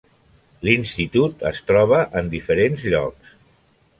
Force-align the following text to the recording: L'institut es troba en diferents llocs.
L'institut 0.67 1.43
es 1.51 1.59
troba 1.69 2.01
en 2.21 2.33
diferents 2.33 2.87
llocs. 2.95 3.37